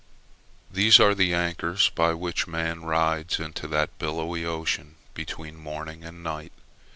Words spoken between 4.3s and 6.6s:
ocean between morning and night.